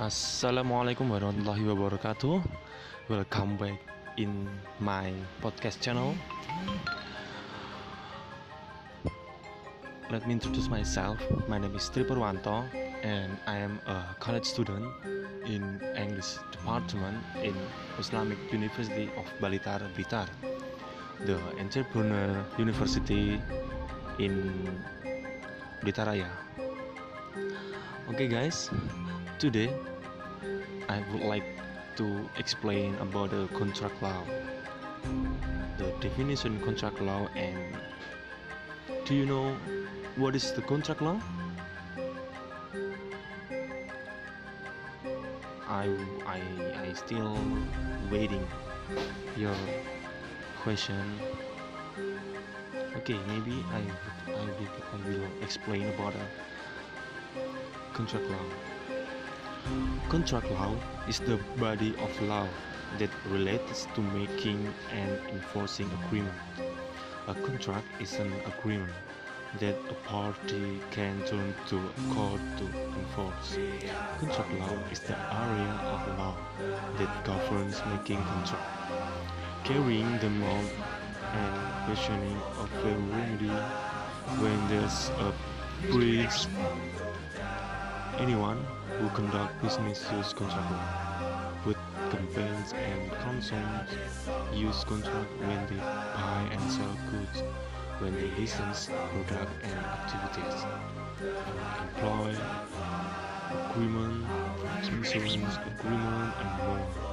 [0.00, 2.40] Assalamualaikum warahmatullahi wabarakatuh.
[3.12, 3.76] Welcome back
[4.16, 4.48] in
[4.80, 5.12] my
[5.44, 6.16] podcast channel.
[10.08, 11.20] Let me introduce myself.
[11.44, 12.64] My name is Tri Purwanto
[13.04, 14.88] and I am a college student
[15.44, 17.52] in English department in
[18.00, 20.24] Islamic University of Balitar Blitar,
[21.28, 23.36] the entrepreneur university
[24.16, 24.40] in
[25.84, 26.32] Blitaraya.
[28.08, 28.72] Okay guys,
[29.40, 29.72] today
[30.90, 31.44] I would like
[31.96, 34.22] to explain about the contract law,
[35.78, 37.56] the definition contract law and
[39.06, 39.56] do you know
[40.16, 41.18] what is the contract law?
[45.66, 45.88] I
[46.26, 46.40] I
[46.84, 47.38] I still
[48.10, 48.46] waiting
[49.38, 49.56] your
[50.62, 51.00] question.
[52.98, 53.80] Okay, maybe I
[54.36, 54.44] I
[55.08, 56.26] will, explain about a
[57.94, 58.44] contract law.
[60.08, 60.74] Contract law
[61.08, 62.46] is the body of law
[62.98, 66.34] that relates to making and enforcing agreement.
[67.28, 68.92] A contract is an agreement
[69.58, 72.64] that a party can turn to a court to
[72.98, 73.58] enforce.
[74.18, 76.36] Contract law is the area of law
[76.98, 78.68] that governs making contract,
[79.64, 80.70] carrying them out
[81.34, 83.54] and questioning of a remedy
[84.42, 85.32] when there's a
[85.90, 86.46] breach.
[88.18, 88.58] Anyone
[88.98, 90.74] who conduct business use contract
[91.64, 91.76] but
[92.10, 93.90] campaigns and consuls
[94.52, 97.42] use contract when they buy and sell goods
[98.00, 100.64] when they license product and activities,
[101.82, 102.34] employ
[103.70, 104.24] agreement,
[105.78, 107.09] agreement, and more.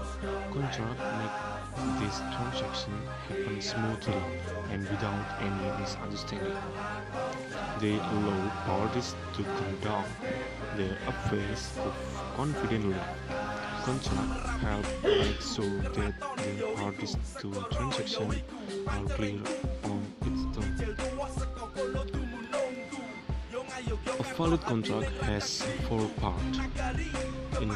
[0.58, 2.94] Contract make this transaction
[3.30, 4.22] happen smoothly
[4.72, 6.58] and without any misunderstanding.
[7.80, 10.10] They allow parties to conduct
[10.76, 11.78] their affairs
[12.36, 12.96] confidently.
[13.84, 14.34] Contract
[14.64, 18.42] help make sure that the parties to transaction
[18.88, 19.40] are clear
[19.84, 20.82] on its terms.
[24.20, 26.60] A valid contract has four parts.
[27.62, 27.70] In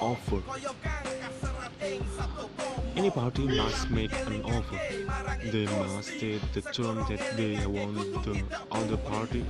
[0.00, 0.89] offer.
[2.96, 4.78] Any party must make an offer.
[5.50, 9.44] They must state the term that they want the other party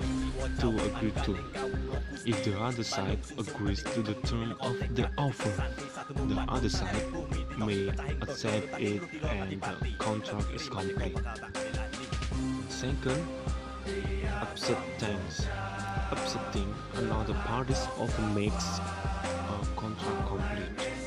[0.61, 1.39] to agree to.
[2.25, 5.53] If the other side agrees to the term of the offer,
[6.15, 7.05] the other side
[7.59, 7.89] may
[8.23, 11.19] accept it and the contract is complete.
[12.69, 13.27] Second,
[14.43, 15.47] acceptance.
[16.13, 21.00] Accepting another party offer makes a contract complete.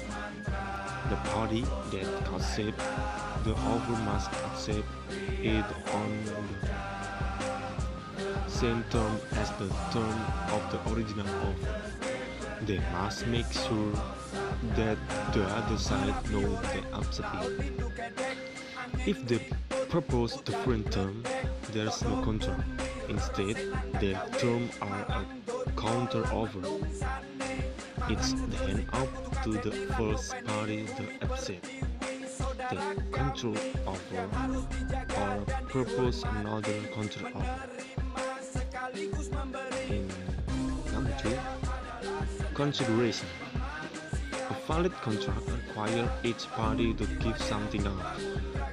[1.13, 2.85] The party that accepts
[3.43, 4.87] the offer must accept
[5.43, 6.33] it on the
[8.49, 10.25] same term as the term
[10.55, 11.75] of the original offer.
[12.65, 13.93] They must make sure
[14.75, 14.97] that
[15.33, 17.35] the other side knows they accept.
[19.05, 19.39] If they
[19.89, 21.23] propose different term,
[21.73, 22.67] there's no contract.
[23.07, 23.57] Instead,
[24.01, 25.23] their terms are a
[25.77, 26.63] counter offer.
[28.09, 31.65] It's then up to the first party to accept
[32.69, 32.77] the
[33.13, 33.53] counter
[33.87, 34.29] offer
[35.21, 37.69] or propose another counter offer.
[39.87, 40.09] In
[40.91, 41.37] number two,
[42.53, 43.27] consideration.
[44.49, 48.17] A valid contract requires each party to give something up.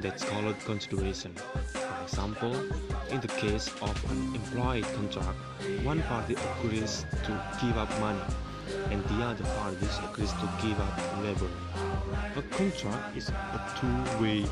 [0.00, 1.34] That's called consideration.
[1.34, 2.54] For example,
[3.10, 5.38] in the case of an employee contract,
[5.84, 8.20] one party agrees to give up money
[8.90, 11.48] and the other party agrees to give up labor.
[12.36, 14.44] A contract is a two-way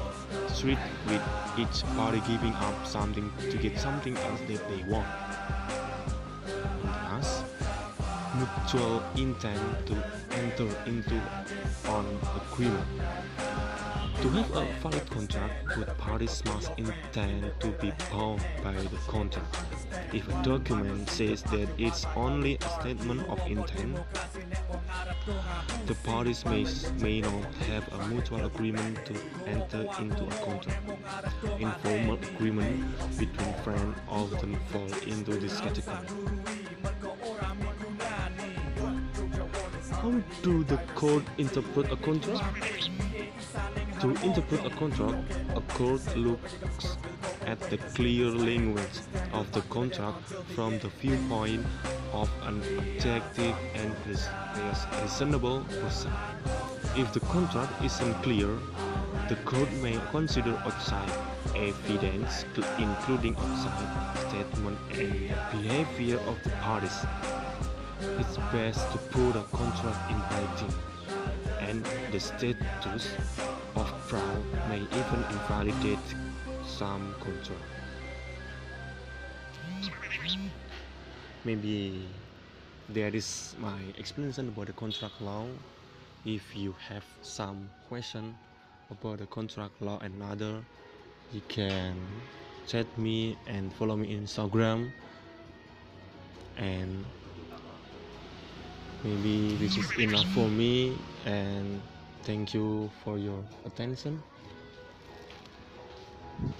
[0.49, 1.23] street with
[1.59, 5.07] each party giving up something to get something else that they want.
[6.85, 7.43] Thus,
[8.37, 9.95] mutual intent to
[10.33, 11.21] enter into
[11.87, 12.07] an
[12.37, 12.87] agreement.
[14.23, 19.57] To have a valid contract, both parties must intend to be bound by the contract.
[20.13, 23.97] If a document says that it's only a statement of intent,
[25.87, 26.67] the parties may,
[27.01, 29.15] may not have a mutual agreement to
[29.47, 30.91] enter into a contract.
[31.59, 35.97] Informal agreement between friends often fall into this category.
[39.93, 42.91] How do the court interpret a contract?
[44.01, 46.55] To interpret a contract, a court looks
[47.49, 48.99] at the clear language
[49.33, 50.23] of the contract
[50.55, 51.65] from the viewpoint
[52.13, 53.91] of an objective and
[55.01, 56.13] reasonable person.
[56.95, 58.51] If the contract isn't clear,
[59.31, 61.11] the court may consider outside
[61.57, 62.45] evidence,
[62.79, 65.13] including outside statement and
[65.51, 66.99] behavior of the parties.
[68.21, 70.75] it's best to put a contract in writing,
[71.61, 73.07] and the statute
[73.75, 76.09] of fraud may even invalidate
[76.69, 77.65] some contract.
[81.45, 82.07] Maybe
[82.89, 85.47] there is my explanation about the contract law.
[86.25, 88.37] If you have some question
[88.91, 90.61] about the contract law and other,
[91.33, 91.97] you can
[92.67, 94.93] chat me and follow me in Instagram
[96.59, 97.05] and
[99.05, 101.81] maybe this is enough for me and
[102.25, 104.23] thank you for your attention